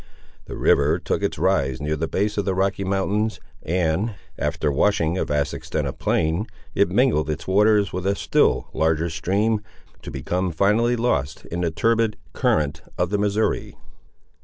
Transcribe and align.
The 0.45 0.57
river 0.57 0.97
took 0.97 1.21
its 1.21 1.37
rise 1.37 1.79
near 1.79 1.95
the 1.95 2.07
base 2.07 2.35
of 2.35 2.43
the 2.43 2.55
Rocky 2.55 2.83
Mountains, 2.83 3.39
and, 3.61 4.15
after 4.35 4.71
washing 4.71 5.15
a 5.15 5.25
vast 5.25 5.53
extent 5.53 5.85
of 5.85 5.99
plain, 5.99 6.47
it 6.73 6.89
mingled 6.89 7.29
its 7.29 7.47
waters 7.47 7.93
with 7.93 8.07
a 8.07 8.15
still 8.15 8.67
larger 8.73 9.11
stream, 9.11 9.61
to 10.01 10.09
become 10.09 10.51
finally 10.51 10.95
lost 10.95 11.45
in 11.51 11.61
the 11.61 11.69
turbid 11.69 12.17
current 12.33 12.81
of 12.97 13.11
the 13.11 13.19
Missouri. 13.19 13.75